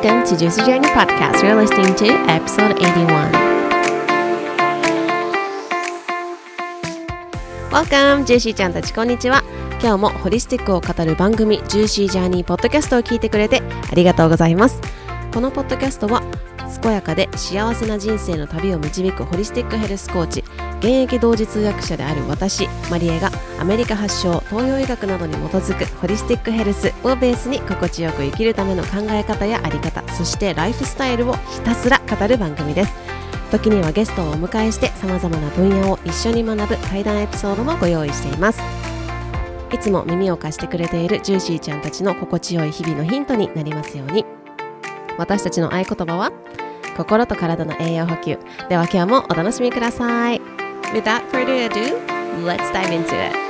[0.00, 1.42] Welcome to Juicy Journey Podcast.
[1.42, 3.32] You're listening to episode 81.
[7.72, 9.42] Welcome, ジューシーちゃんたちこんにちは。
[9.82, 13.60] 今日もホリスティックを語る番組、ジューシージャーニーポッドキャストを聞いてくれて
[13.90, 14.80] ありがとうございます。
[15.34, 16.22] このポッドキャストは
[16.80, 20.44] 健やかで幸せな人生の旅を導くホリスティックヘルスコーチ
[20.78, 32.92] 現役同時通訳者である私マリエがアメリカ発祥東洋医学などに基づくホリスティックヘルスをベースに心地よく生きるための考え方やあり方そしてライフスタイルをひたすら語る番組です。
[33.50, 38.60] 時にはゲストをお迎えして様々な分野を一緒に学ぶ対談エピソードもご用意しています。
[39.72, 44.24] いつも耳を貸してくれているジューシーちゃんたちの心地よい日々のヒントになりますように。
[45.18, 46.32] 私たちの合言葉は
[46.96, 48.38] 心と体の栄養補給。
[48.68, 50.40] では今日もお楽しみください。
[50.92, 51.98] Without further ado,
[52.44, 53.47] let's dive into it.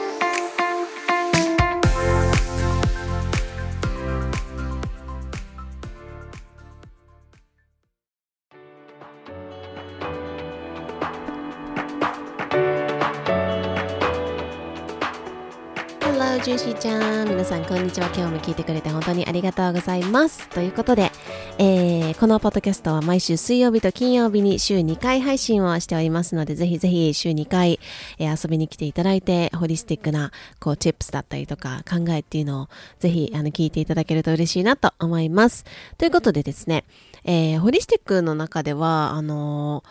[16.40, 17.28] ジューシーちゃん。
[17.28, 18.06] 皆さん、こんにちは。
[18.14, 20.48] 今日も聞いてくれて本当にありがとうございます。
[20.50, 21.10] ということで、
[21.58, 27.80] えー、このポッドキャストは毎週水曜日と金曜日に週2回配信をしておりますので、ぜひぜひ週2回、
[28.18, 32.68] えー、遊びに来ていただいて、ホリスティックな、こう、チップスだったりとか考えっていうのを、
[33.00, 35.64] ぜひ、あの、聞いていただけると嬉しいなと思います。
[35.98, 36.84] ということでですね、
[37.24, 39.82] えー、ホリスティックの中では、あの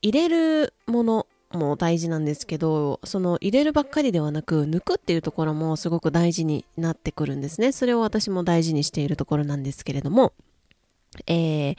[0.00, 7.72] 入れるもの、も大事なんですけどその入れるばっかりではなく抜くっていうところもすごく大事になってくるんですね。
[7.72, 10.32] それを私も大事にしているところなんですけれども。
[11.26, 11.76] えー、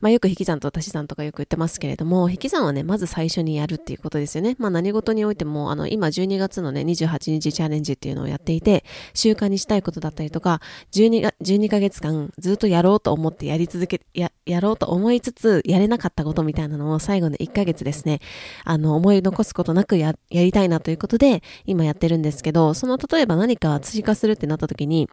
[0.00, 4.56] まあ、よく引き算と足し算とかよく言ってますけれども、引き算はね、まず最初にやるっていうことですよね。
[4.58, 10.60] まあ、何事においても、あの、今12月のね、28日チャレンジっていうのをやっていて、習慣にしたいことだったりとか、
[10.92, 18.20] 12, が12ヶ月間ずっとやろうと思ってやり続け、や、やろうと思いつつ、やれなかったことみたいなのを最後の1ヶ月ですね、
[18.64, 25.08] あの、思い残すことなくや、やりたいなということで、今やってるんですけど、その、例えば何か追加するってなった時に、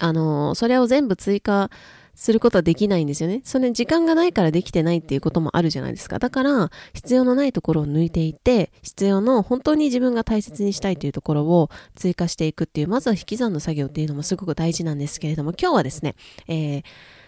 [0.00, 1.70] あの、それを全部追加
[2.14, 3.40] することはできないんですよね。
[3.44, 6.18] それ時間がないからできてないっていうこともあるじゃないですか。
[6.18, 16.14] だから、必要のないところを抜いていって、必要の本当に自分が大切にしたいというところを追加していくっていう、まずは引き算の作業っていうのもすごく大事なんですけれども、今日はですね、
[16.48, 16.82] えー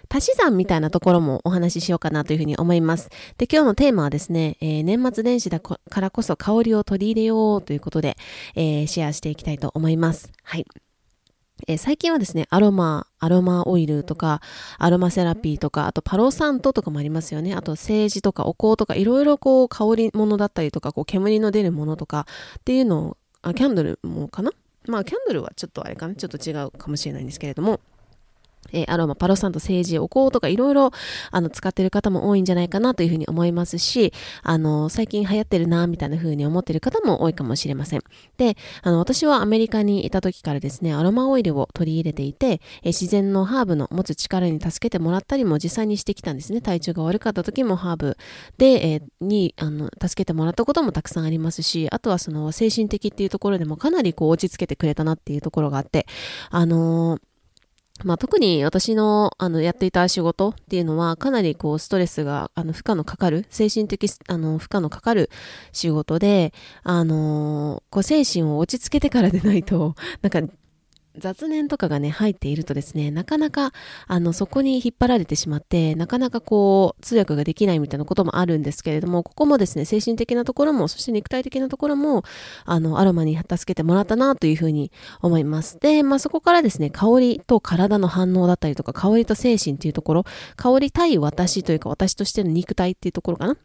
[0.08, 3.10] 足し算みたいなところもお話ししようかなというふうに思います。
[3.38, 8.16] で、今日のテーマはですね、えー、年末年始だからこそ香りを取り入れようということで、
[8.54, 10.30] えー、シェアしていきたいと思います。
[10.42, 10.66] はい。
[11.66, 14.42] えー、最近はですね、アロマ、アロマオイルとか、
[14.78, 17.54] アロマセラピーとか、あとパロサントとかもありますよね。
[17.54, 22.26] あと、セージとかお香とか、いろいろこう、香り物だったりとか、こう、煙の出るものとか
[22.58, 24.50] っていうのを、あ、キャンドルもかな？
[24.86, 26.14] まあ、キャンドルはちょっとあれかな？
[26.14, 27.80] ちょっと違うかもしれないんですけれども、
[28.72, 30.90] えー、アロマ、パロサント、セージ、お香とかいろいろ、
[31.30, 34.12] あの、使ってる方も多いんじゃないかなというふうに思いますし、
[34.42, 38.02] あの、最近流行ってるな、みたいなふうに思ってる方も多いかもしれません。
[38.36, 46.60] で、あの、私はアメリカにいた時からですね、アロマオイルを取り入れていて、えー、自然のハーブの持つ力に助けてもらったりも実際にしてきたんですね。
[46.60, 48.16] 体調が悪かった時もハーブ
[48.58, 56.06] で、えー、に、あの、助けてもらったこともたくさんありますし、あとはその、精神的っていうところでもかなりこう、落ち着けてくれたなっていうところがあって、
[56.50, 57.20] あのー
[58.04, 65.30] まあ、特に私のあのやっていた仕事っていうのはかなりこうストレスがあの負荷のかかる精神的あの負荷のかかる
[65.72, 66.52] 仕事で
[66.82, 70.40] あのこう精神を落ち着けてからでないとなんか
[71.18, 73.72] 雑念とかがね、入っているとですね、なかなか、
[74.06, 82.22] あの、そこに引っ張られてしまって、なかなかこう、通訳ができないみたいなこともあるんですけれども、ここもですね、精神的なところも、そして肉体的なところも、
[82.64, 85.78] あの、アロマに助けてもらったなというふうに思います。
[85.80, 90.24] で、まあ、そこからですね、香りと体の反応だったりとか、香りと精神っていうところ、
[90.56, 93.56] 香り対私というか、私としての肉体っていうところかな。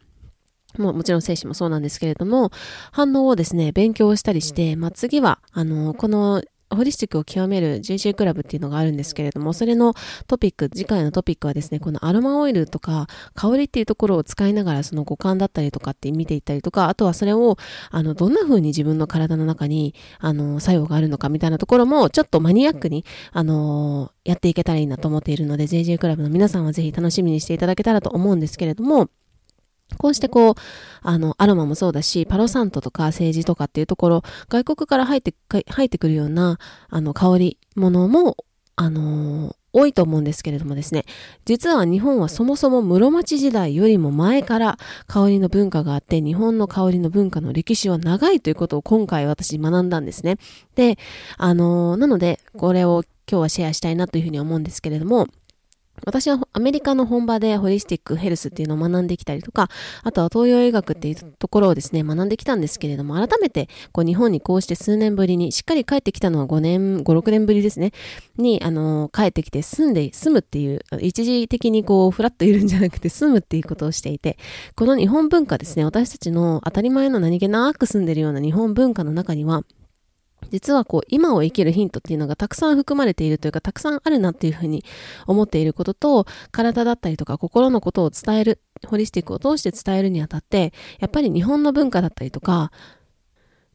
[0.78, 2.50] ももちろん精神もそうなんですけれども、
[2.92, 6.42] 反応をですね、勉強したりして、まあ、次は、あの、この
[6.74, 9.94] ホリスティックを極める JJ クラブっていうのがあるんですけれども、それの
[10.26, 17.56] トピック、次回のトピックはですね、このアロマオイルとか香りっていうところを使いながらその五感だったりとかって見ていったりとか、あとはそれを、
[17.90, 29.08] あの、どんな風に自分の体の中に、あの、作用があるのかみたいなところも、ちょっとマニアックに、あの、やっていけたらいいなと思っているので、JJ クラブの皆さんはぜひ楽しみにしていただけたらと思うんですけれども、
[29.98, 30.54] こうしてこう、
[31.02, 35.34] あの、アロマもそうだし、パロサントとか政治とかっていうところ、外国から入って、
[35.68, 36.58] 入ってくるような、
[36.88, 38.36] あの、香りものも、
[38.76, 41.04] あのー、多いと思うんですけれどもですね、
[41.44, 50.36] 実は日本はそもそも室町時代よりも前から香りの文化があって、日本の香りの文化の歴史は長いということを今回私学んだんですね。
[50.74, 50.98] で、
[51.38, 55.26] あのー、なので、これを今日はシェアしたいなというふうに思うんですけれども、
[56.04, 59.68] 私はアメリカの本場でホリスティックヘルスっていうのを学んできたりとか、
[60.02, 67.92] あとは東洋医学っていうところをですね、学んできたんですけれども、改めてこう日本にこうして数年ぶりに、しっかり帰ってきたのは5年、5、6年ぶりですね、
[68.36, 74.38] に、あの、帰ってきて住んで、住むっていう、一時的にこう、フラッといるんじゃなくて住むっていうことをしていて、
[74.74, 79.64] この日本文化ですね、私たちの当たり前の何気なく住んでるような日本文化の中には、
[80.50, 84.84] 実はこう今を生きるヒントっていうのがたくさん含まれているというかたくさんあるなっていうふうに
[85.26, 92.72] 思っていることと体だったりとか心のことを伝えるホリスティックを通して伝えるにあたってやっぱり日本の文化だったりとか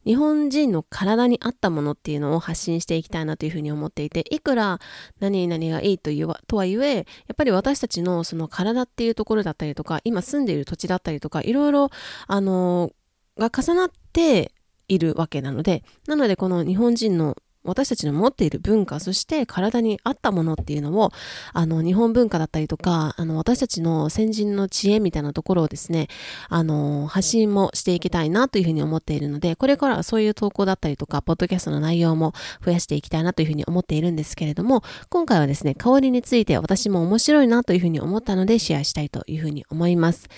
[0.07, 4.79] 日本人の体に合ったものっていうのを発信していきたいなというふうに思っていて、いくら
[5.19, 7.05] 何々がいいというとはいえ、やっ
[7.35, 11.89] ぱり私たちのその体っていうところだったりとか、今住んでいる土地だったりとか、いろいろ、
[12.25, 12.93] あの、
[13.37, 14.53] が重なって、
[14.87, 17.35] いるわけなので、なのでこの日本人の
[17.67, 21.11] 私たちの持っている文化、そして体に合ったものっていうのを、
[21.53, 26.07] あの、日本文化だったりとか、あの、私たちの先人の知恵みたいなところをですね、
[26.47, 32.33] あの、発信もしていきたいなというふうに思っているので、これからはそういう投稿だったりとか、ポッドキャストの内容も
[32.65, 40.29] 増やしていきたいなというふうに思っているんですけれども、今回はですね、香りについて私も面白いなというふうに思ったので、シェアしたいというふうに思います。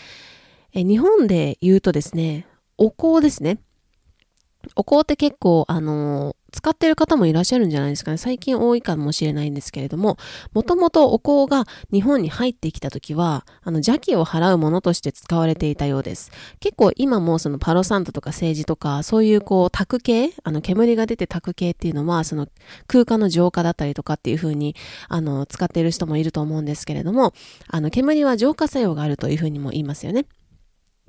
[0.73, 2.47] え日本で言うとですね、
[2.77, 3.59] お香ですね。
[4.75, 8.17] お香って結構、あのー、使ってる方もいらっしゃるんじゃないですかね。
[8.17, 10.17] 最近多いかもしれないんですけれども、
[10.53, 16.31] もともとお香が日本に入ってきた時は、あの、邪気を払うものとして使われていたようです。
[16.59, 22.47] 結構今もそのパロサントとか政治とか、そういうこう、炊く系、あの、煙が出て炊く系っていうのは、その
[22.87, 24.75] 空間の浄化だったりとかっていう風に、
[25.07, 27.33] あの、使っている人もいると思うんですけれども、
[27.67, 30.25] あの、煙は浄化作用があるという風にも言いますよね。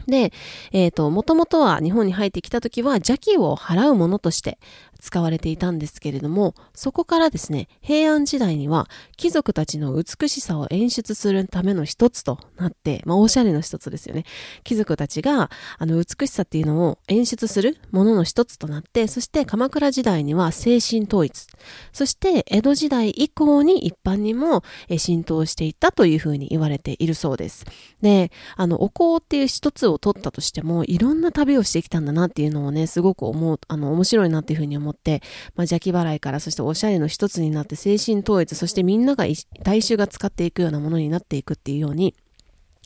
[0.06, 0.32] で、
[0.73, 4.58] えっ、ー、と、もともとは日本に入ってきた時は邪気を払うものとして
[5.00, 14.25] 使われていたんですけれども、そこからですね、平安時代には貴族たちの美しさを演出するための一つとなって、まあ、おしゃれの一つですよね。
[14.64, 21.47] 貴族たちが、あの、美しさっていうのを演出するものの一つとなって、そして鎌倉時代には精神統一、
[21.93, 24.62] そして江戸時代以降に一般にも
[24.99, 27.64] 浸透していったというふうに言われているそうです。
[28.02, 35.23] で、あの、お香っていう一つを取ったとしても、いろんな旅をしてきたんだなっていうのをね、すごく思う、あの、面白いなっていうふうに思って、
[35.55, 39.25] まあ、邪気払いから、そしておしゃれの一つになって精神統一、そしてみんなが
[39.63, 42.15] 大衆が使っていくようなものになっていくっていうように、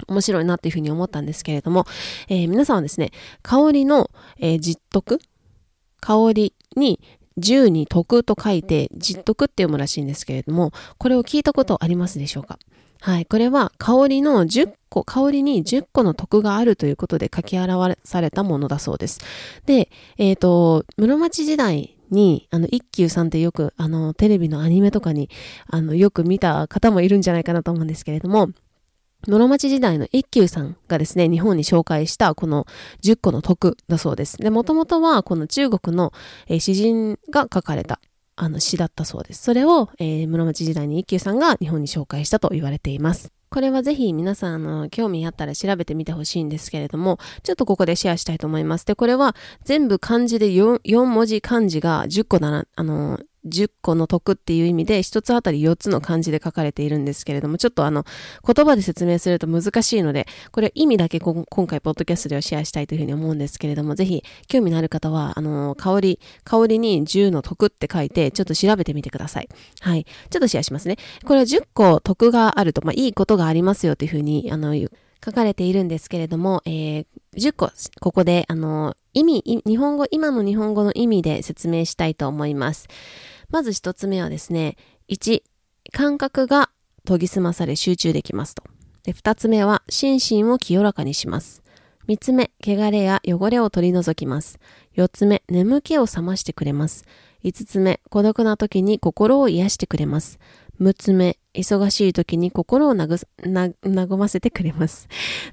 [0.09, 1.87] 面白いなっていうふうに思ったんですけれども、
[2.29, 3.11] えー、皆さんはですね、
[3.43, 5.21] 香りの、えー、実徳
[6.01, 7.01] 香りに
[7.37, 12.59] 十に徳と書いて実徳って読むらしいんですけれども、これを聞いたことありますでしょうか？
[13.01, 13.27] はい。
[13.27, 19.21] これは香りの10個、香りに10個の徳があるということで書き表されたものだそうです。
[19.67, 25.31] で、えっ、ー、と、室町時代に、あの、一休さんってよく、あの、テレビのアニメとかに、
[25.69, 28.49] あの、よく見た方もいるんじゃないかなと思うんですけれども、
[29.27, 32.67] 室町時代の一休さんがですね、日本に紹介したこの
[33.03, 34.37] 10個の徳だそうです。
[34.39, 36.13] で、もともとはこの中国の、
[36.59, 38.01] 詩人が書かれた
[38.37, 39.43] あの詩だったそうです。
[39.43, 43.33] それを、えー、室町時代に一休さんが日本に紹介したと言われています。
[43.55, 48.85] これはぜひ皆さん、あの、興味あったら調べてみてほしいんですけれども、ちょっとここでシェアしたいと思います。
[48.85, 58.05] で、これは全部漢字で 4, 4文字漢字が10個なら、あの、10個の得っていう意味で1つあたり4つの漢字で書かれているんですけれども、ちょっとあの、
[58.47, 69.49] 言葉で説明すると難しいので、これ意味だけ今回ポッドキャストではシェアしたいというふうに思うんですけれども、ぜひ興味のある方は、あの、香り、香りに10の得って書いて、ちょっと調べてみてください。
[69.81, 70.05] はい。
[70.31, 70.97] ちょっとシェアしますね。
[71.25, 74.75] これは10個得があると、まあ、いいことがありますよというふうに、あの、
[75.25, 77.71] 書かれているんですけれども、えー、10個、
[78.01, 82.89] ここで、あの、意味、日本語、今の日本語の意味で説明したいと思います。
[83.51, 84.77] まず一つ目はですね、
[85.09, 85.43] 1、
[85.93, 86.71] 感覚が
[87.07, 88.65] 研ぎ澄まされ集中できますと。
[89.05, 91.63] で、二つ目は、心身を清らかにします。
[92.07, 94.59] 三つ目、汚れや汚れを取り除きます。
[94.93, 97.05] 四つ目、眠気を覚ましてくれます。
[97.43, 100.39] 五つ目、孤独な時に心を癒してくれます。
[100.79, 105.09] 六つ目、忙しい時に心をなぐな和ませてくれます。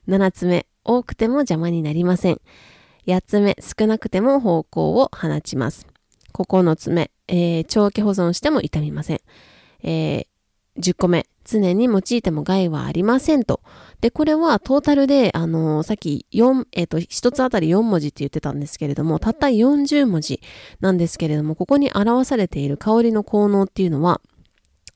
[0.08, 2.42] 七つ目、多くても邪魔になりません。
[3.08, 5.91] 八つ目、少なくても方向を放ちます。
[6.32, 9.22] 9つ目、えー、長期保存しても傷みません。
[9.84, 10.26] えー、
[10.82, 13.62] 10個目、常に用いても害はありませんと。
[14.00, 20.42] で、これはトータルで、あのー、さっき4、えっ、ー、と、1つあたり4文字って言ってたんですけれども、たった40文字
[20.80, 24.22] なんですけれども、ここに表されている香りの効能っていうのは、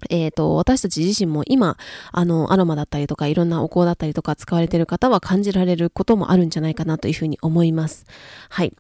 [0.10, 1.78] えっ、ー、と、私たち自身も今、
[2.12, 8.06] あの、アロマだったりとか、いろんなお香だったりとか使われている方は感じられることもあるんじゃないかなというふうに思います。
[8.50, 8.74] はい。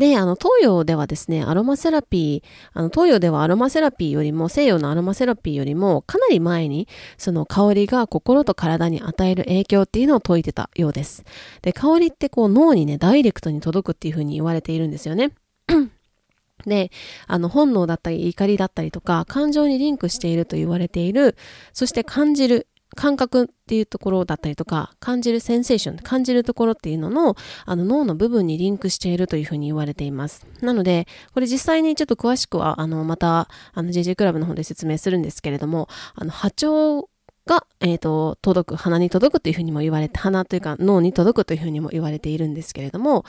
[0.00, 6.88] で、あの、東洋ではですね、アロマセラピー、あの、東洋ではアロマセラピーよりも、西洋のアロマセラピーよりも、かなり前に、
[7.18, 11.22] その香りが心と体に与える影響っていうのを説いてたようです。
[11.60, 15.32] で、香りってこう、脳にね、ダイレクトに届くっていうふうに言われているんですよね。
[16.64, 16.90] で、
[17.26, 21.36] あの、本能だったり怒りだったりとか、感情にリンクしていると言われている、
[21.74, 30.46] そして感じる、感覚っていうところだったりとか、感じるセンセーション、感じるところっていうのの、あの脳の部分にリンクしているというふうに言われています。
[30.60, 37.08] なので、これ実際にちょっと詳しくは、あの、また、あの、JJ クラブの方で説明するんですけれども、あの、波長
[37.46, 43.24] が、えっ、ー、と、届く、鼻に届くというふうにも言われて、鼻というか脳に届くというふうにも言われているんですけれども、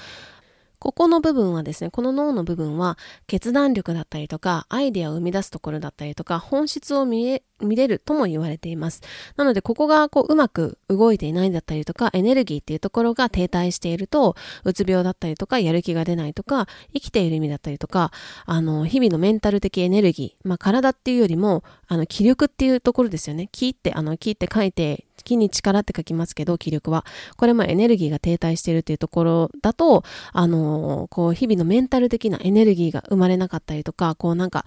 [0.81, 2.97] ここの部分はですね、この脳の部分は
[3.27, 9.03] 決断力だったりとか、アイデアを生み出すところだったりとか、本質を見え、見れるとも言われています。
[9.37, 18.11] なので、ここがこううまく動いていないんだったりとか、エネルギーっていうところが停滞していると、うつ病だったりとか、やる気が出ないとか、生きている意味だったりとか、
[18.47, 23.49] あの、日々のメンタル的エネルギー、まあ、体っていうよりも、あの、気力っていうところですよね。
[23.51, 27.05] 気って、あの、気って書いて、気に力って書きますけど、気力は。
[27.37, 34.65] これもエネルギーが停滞しているっていうところだと、あの、こう、日々のメンタル的なエネルギーが生まれなかったりとか、こうなんか、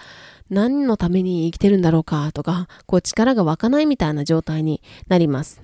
[0.51, 5.63] 何のために生きてるんだろうかとか、こう力が湧かないみたいな状態になります。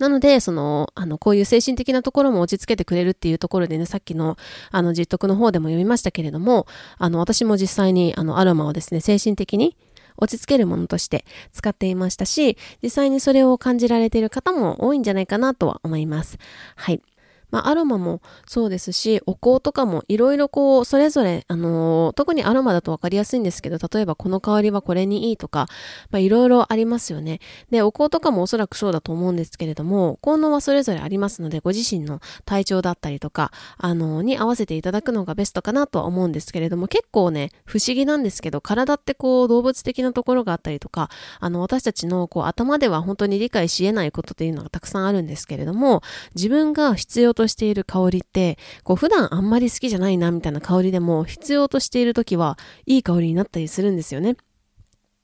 [0.00, 4.38] なので、その、あの、こういう精神的なところも落ち着けてくれるっていうところでね、さっきの、
[4.70, 6.66] あの、実得の方でも読みましたけれども、
[6.96, 9.76] あの、私も実際に、あの、アロマをですね、精神的に、
[10.20, 16.38] 落ち着けるものとして使っていましたし、実際にそれを感じられている方も多いんじゃないかなとは思います。
[16.76, 17.02] はい。
[17.50, 25.66] まあ、アロマもそうですし、お香とかもいろいろこう、それぞれ、あのー、特にアロマだとわかりやすいんですけど、例えばこの香りはこれにいいとか、
[26.10, 27.40] まあ、いろいろありますよね。
[27.70, 46.02] で、お香とかもおそらくそうだと思うんですけれども、効能はそれぞれありますので、ご自身の体調だったりとか、あのー、に合わせていただくのがベストかなとは思うんですけれども、結構ね、不思議なんですけど、体ってこう、動物的なところがあったりとか、あの、私たちのこう、頭では本当に理解し得ないことっていうのがたくさんあるんですけれども、
[46.34, 54.36] 自分が必要ととしている香りって、こう普段あんまり好きじゃないなみたいな香りでも必要としている時はいい香りになったりするんですよね。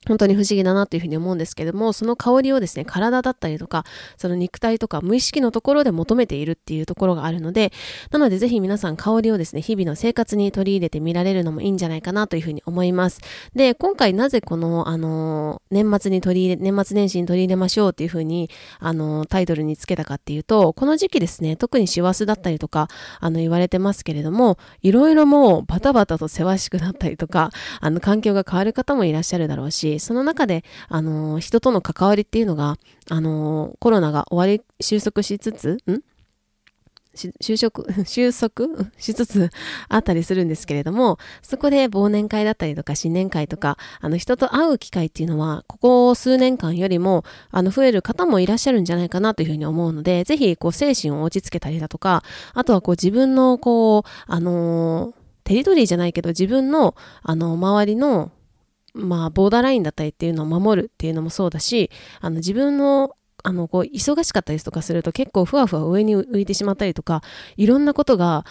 [0.06, 3.84] 本当に不思議だなっていうふうに思うんですけども、その香りをですね、体だったりとか、
[4.16, 7.72] その肉体とか無意識のところで求めているっていうところがあるので、
[8.10, 13.20] なのでぜひ皆さん香りをですね、日々の生活に取り入れてみられるのもいいんじゃないかなというふうに思います。
[13.54, 22.88] で、今回なぜこの、あの、年末に取り入れ、年末年始に取り入れましょうっていうふうに、あの、タイトルにつけたかっていうと、この時期ですね、特に師走だったりとか、
[23.20, 32.76] あの、言われてますけれども、いろいろもうバタバタとせわしくなったりとか、あの、環境が変わる方もいらっしゃるだろうし、その中で、あの、人との関わりっていうのが、
[33.10, 36.00] あの、コロナが終わり、収束しつつ、ん？
[37.16, 38.86] 就職、 収束？
[38.98, 39.50] しつつ
[39.88, 52.22] あったりするんですけれども、そこで忘年会だったりとか新年会とか、あの人と会う機会っていうのは、ここ数年間よりも、あの増える方もいらっしゃるんじゃないかなというふうに思うので、ぜひこう精神を落ち着けたりだとか、
[52.52, 58.32] あとはこう自分のこう、あのー、テリトリーじゃないけど自分の、あの、周りの
[58.96, 67.22] まあ、ボーダーラインだったりっていうのを守るっていうのもそうだし、あの、自分のあの、こう、忙しかったりとかすると結構ふわふわ上に浮いてしまったりとか、
[67.56, 68.44] いろんなことが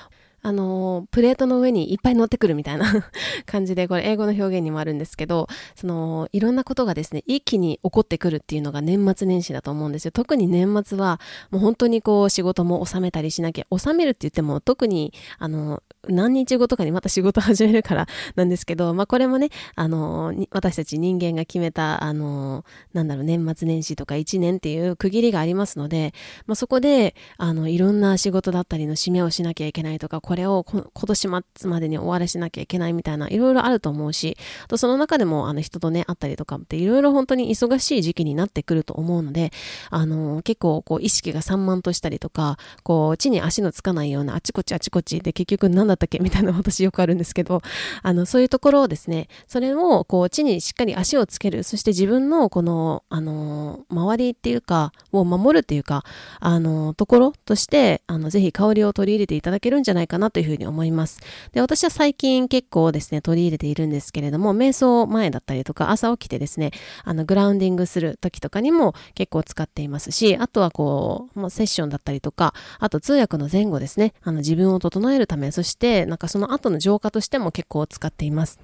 [0.45, 2.85] あの、プレートの上にいっぱい乗ってくるみたいな
[3.47, 10.11] 感じで、これ英語の表現にもあるんですけど、その、いろんなことがですね、一気に起こってくるっていうのが年末年始だと思うんですよ。
[10.11, 26.13] 特に年末は、もう本当にこう、仕事も収めたりしなきゃ、収めるって言っても、特に、あの、何日後とかにまた仕事始めるから なんですけど、まあこれもね、あの、私たち人間が決めた、あの、なんだろう、年末年始とか1年っていう区切りがありますので、
[26.45, 39.51] まあそこで、あの、いろんな仕事だったりの締めをしなきゃいけないとか、これを今年末までに終わらしなきゃいけないみたいな、いろいろあると思うし、あとその中でも、あの、人とね、会ったりとかっていろいろ本当に忙しい時期になってくると思うので、
[39.89, 46.19] あの、結構、こう、意識が散漫としたりとか、こう、地に足のつかないような、あちこちあちこちで結局何だったっけ？
[46.23, 47.61] みたいな私よくあるんですけど、
[48.03, 56.03] あの、そういうところをですね、それを、こう、地にしっかり足をつける、そして自分の、この、あの、周りっていうか、を守るっていうか、
[56.39, 61.19] あの、ところとして、あの、ぜひ香りを取り入れていただけるんじゃないかなというふうに思います。
[61.53, 66.71] で、私は最近結構ですね、取り入れているんですけれども、瞑想前だったりとか、朝起きてですね、
[67.03, 78.59] あの、グラウンディングする時とかにも結構使っていますし、あとはこう、もうセッションだったりとか、あと通訳の前後ですね、あの、自分を整えるため、そして、なんかその後の浄化としても結構使っています。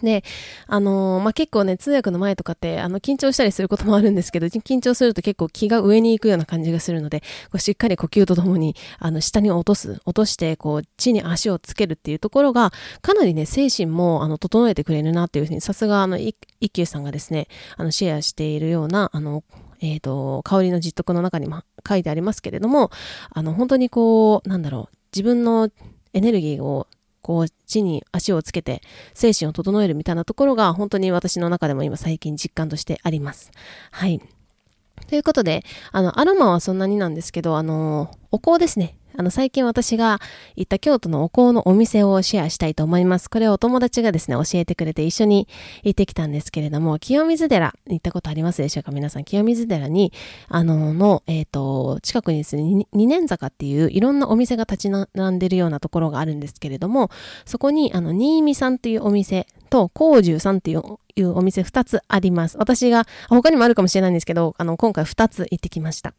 [0.00, 0.24] で、
[0.68, 12.72] あのー、まあ、結構ね、通訳の前とかって、あの、緊張したりすることもあるんですけど、緊張すると結構気が上に行くような感じがするので、こうしっかり呼吸とともに、あの、下に落とす、落として、こう、地に足をつけるっていうところが、
[13.02, 16.34] かなりね、精神も、あの、整えてくれるなっていうふうに、さすが、あの、一
[16.72, 19.44] 休さんがですね、あの、シェアしているような、あの、
[19.82, 22.90] えっ、ー、と、香りの実得の中にも書いてありますけれども、
[23.30, 25.70] あの、本当にこう、なんだろう、自分の
[26.12, 26.86] エネルギーを
[27.22, 28.82] こう、地に足をつけて、
[29.14, 33.52] 精神を整えるみたいなところが、本当に私の中でも今最近実感としてあります。
[33.92, 34.20] はい。
[35.08, 38.96] ということで、あの、アロマはそんなになんですけど、あの、お香ですね。
[39.16, 40.20] あの、最近私が
[40.56, 43.28] 行った京都のお香のお店をシェアしたいと思います。
[43.28, 45.48] これをお友達がですね、教えてくれて一緒に
[45.82, 48.92] 行ってきたんですけれども、清水寺行ったことありますでしょうか？
[48.92, 50.12] 皆さん、清水寺に、
[50.48, 57.10] あの、の、えっ、ー、と、近くにですね、二年坂っていういろんなお店が立ち並んでるようなところがあるんですけれども、
[57.44, 60.82] そこに、あの、新見さんっていうお店と、高十さんっていう
[61.14, 62.56] いうお店2つあります。
[62.58, 66.14] 私が、他にもあるかもしれないんですけど、あの、今回2つ行ってきました。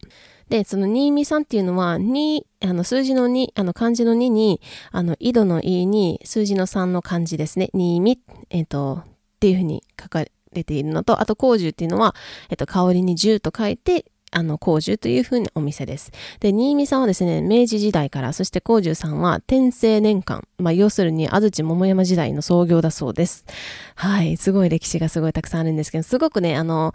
[0.49, 7.69] で、その新見さんっていうのは、2、あの、数字の2、あの、漢字の2に、あの、井戸の E に、数字の3の漢字ですね。
[7.73, 8.19] 新見、
[8.49, 9.05] えっ、ー、と、っ
[9.39, 12.15] ていうふうに書かれているのと、あと、香樹っていうのは、
[12.49, 16.11] えっ、ー、と、香りに10と書いて、あの、工樹というふうなお店です。
[16.39, 23.45] で、新見さんはですね、明治時代から、そして工樹さんは天聖年間、まあ、要するに安土桃山時代の創業だそうです。
[23.95, 26.93] はい、すごい歴史がすごいたくさんあるんですけど、すごくね、あの、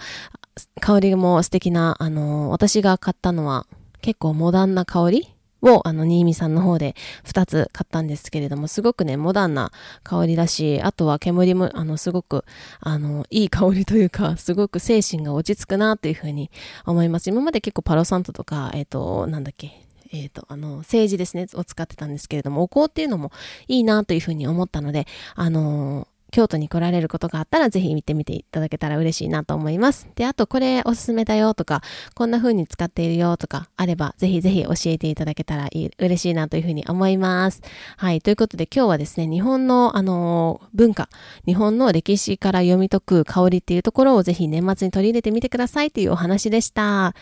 [0.80, 3.66] 香りも素敵な、あの、私が買ったのは
[4.00, 9.72] 結構モダンな香りを、あの、新見さんの方で2つ買ったんですけれども、すごくね、モダンな
[10.02, 12.44] 香りだし、あとは煙も、あの、すごく、
[12.80, 16.50] あの、いい香りというか、すごく精神が落ち着くなというふうに
[16.86, 17.30] 思います。
[17.30, 23.32] 今まで結構パロサントとか、えっ、ー、と、なんだっけ、えっ、ー、と、あの、政治ですね、を使ってたんですけれども、お香っていうのも
[23.66, 30.08] いいなというふうに思ったので、あのー京都に来られることがあったらぜひ見てみていただけたら嬉しいなと思います。
[30.14, 31.82] で、あとこれおすすめだよとか、
[32.14, 35.68] こんな風に使っているよとかあれば、ぜひぜひ教えていただけたら
[35.98, 37.62] 嬉しいなというふうに思います。
[37.96, 38.20] はい。
[38.20, 41.08] ということで今日はですね、日本のあの文化、
[41.46, 47.14] 日本の歴史から読み解く香りっていうところをぜひ年末に取り入れてみてくださいというお話でした。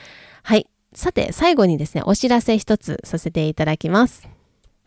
[0.42, 0.66] はい。
[0.94, 4.35] さて、最後にですね、お知らせ一つさせていただきます。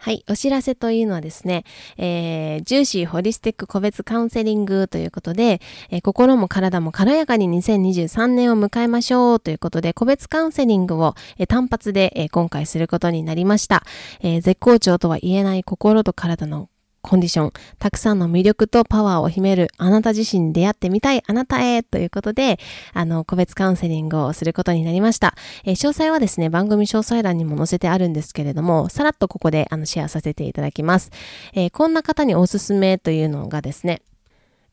[0.02, 0.24] はい。
[0.30, 1.66] お知らせというのはですね、
[1.98, 5.60] えー、ジューシーホリスティック個別カウンセリングということで、
[5.90, 13.84] えー、心も体も軽やかに2023年を迎えましょうということで、個別カウンセリングを、えー、単発で、え、今回することになりました、
[14.22, 14.42] えー。
[14.42, 16.70] 絶好調とは言えない心と体の
[17.02, 22.60] コンディション、たくさんの魅力とパワーを秘めるあなた自身に出会ってみたいあなたへということで、
[22.94, 25.36] あの、個別カウンセリングをすることになりました。
[25.64, 31.12] えー、詳細はですね、番組詳細欄にも載せてあるんですけれども、さらっとここであのシェアさせていただきます。
[31.54, 34.02] えー、こんな方におすすめというのがですね、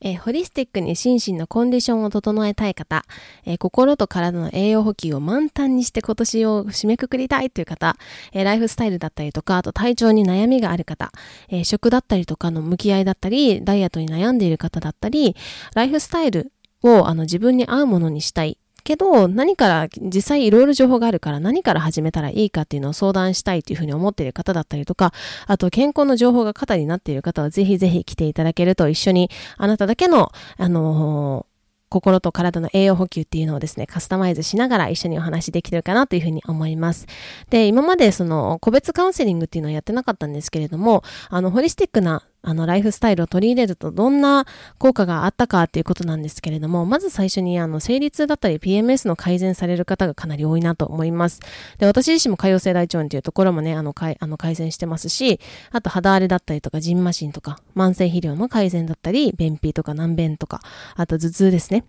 [0.00, 3.04] えー、ホリスティックに心身のコンディションを整えたい方、
[3.44, 7.96] えー、心と体の栄養補給を満タンにして今年を締めくくりたいという方、
[8.32, 11.12] えー、ライフスタイルだったりとか、あと体調に悩みがある方、
[11.48, 15.36] え食だったりとかの向き合いだったり、ダイエットに悩んでいる方だったり、
[15.74, 25.12] ライフスタイルをあの自分に合うものにしたいけど、何から実際いろいろ情報があるから何から始めたらいいかっていうのを相談したいというふうに思っている方だったりとか、
[25.46, 31.56] あと健康の情報が肩になっている方はぜひぜひ来ていただけると一緒にあなただけの、あのー
[31.88, 37.06] 心と体の栄養補給っていうのをですね、カスタマイズしながら一緒にお話できてるかなというふうに思います。
[37.48, 44.46] で、今までその個別カウンセリングっていうのはやってなかったんですけれども、あの、ホリスティックなあの、ライフスタイルを取り入れるとどんな
[44.78, 51.40] 効果があったかっていうことなんですけれども、まず最初にあの、生理痛だったり PMS の改善される方がかなり多いなと思います。
[51.78, 55.40] で、私自身も潰瘍性大腸炎というところもね、あの、かいあの改善してますし、
[55.72, 60.60] あと肌荒れだったりとか、ジンマシンとか、慢性肥料の改善だったり、便秘とか難便とか、
[60.94, 61.84] あと頭痛ですね。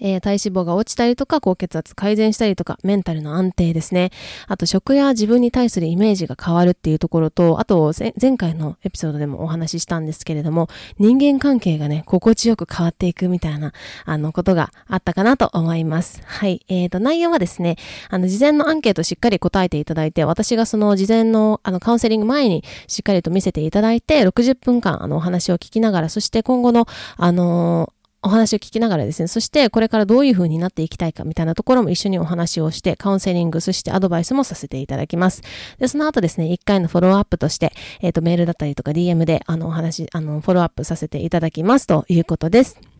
[0.00, 4.10] えー、体脂肪が落ちたりとか、高血圧改善したりとか、メンタルの安定ですね。
[4.46, 13.72] あと、食や自分に対するイメージが変わるっていうところと、あと、前回のエピソードでもお話ししたんですけれども、人間関係がね、心地よく変わっていくみたいな、
[14.04, 16.20] あの、ことがあったかなと思います。
[16.24, 16.64] はい。
[16.68, 17.76] えーと、内容はですね、
[18.10, 35.42] あの、事前のアンケートしっかり答えていただいて、私がその事前の、あの、カウンセリング前にしっかりと見せていただいて、60分間、あの、お話を聞きながら、そして今後の、あのーお話を聞きながらですね、そしてこれからどういう風になっていきたいかみたいなところも一緒にお話をして、カウンセリング、そしてアドバイスもさせていただきます。
[35.78, 42.93] で、その後ですね、1回のフォローアップとして、えっ、ー、と、メールだったりとか DM で、あの、お話、あの、フォローアップさせていただきますということです。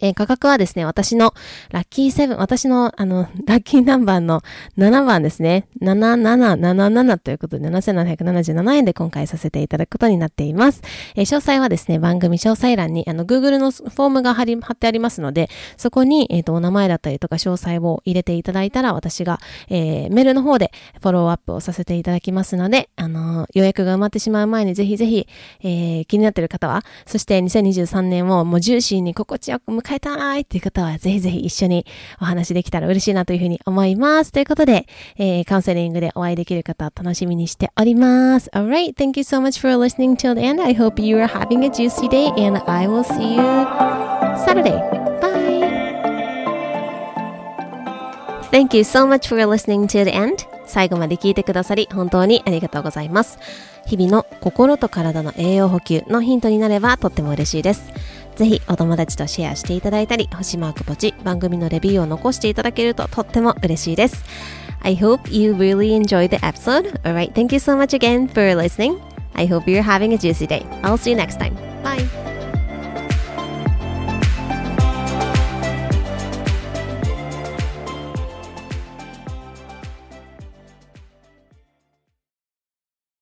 [0.00, 1.34] えー、価格はですね、私の
[1.70, 4.42] ラッキーセブン、私のあの、ラッキーナンバーの
[4.78, 10.82] 7番ですね、7777ということで7777円で今回させていただくことになっています。
[11.16, 25.26] えー、詳細はですね、番組詳細欄にあの、Google のフォームが貼り、貼ってありますので、そこに、えっ、ー、と、お名前だったりとか詳細を入れていただいたら、私が、えー、メールの方でフォローアップをさせていただきますので、あの予約が埋まってしまう前にぜひぜひ、
[25.62, 31.84] えー、気になっている方は、そして2023年をもうジューシーに心地よく迎えたいっていう方は、ぜひぜひ一緒に
[32.20, 34.32] お話できたら嬉しいなというふうに思います。
[34.32, 34.86] ということで、
[35.18, 38.48] えー、カウンセリングでお会いできる方、楽しみにしております。
[38.54, 40.62] Alright, thank you so much for listening till the end.
[40.62, 43.42] I hope you are having a juicy day and I will see you
[44.44, 44.80] Saturday.
[45.20, 45.44] Bye!
[48.50, 50.46] Thank you so much for listening to the end.
[50.66, 53.38] 最後まで聞いてくださり本当にありがとうございます。
[53.86, 57.92] 日々の心と体の栄養補給のヒントになればとっても嬉しいです。
[58.36, 64.24] ぜひお友達とシェアしていただいたり、星マークポチ、番組のレビューを残していただけるととっても嬉しいです。
[64.82, 67.00] I hope you really enjoyed the episode.
[67.02, 69.00] Alright, thank you so much again for listening.
[69.34, 70.64] I hope you're having a juicy day.
[70.82, 71.54] I'll see you next time.
[71.82, 72.33] Bye.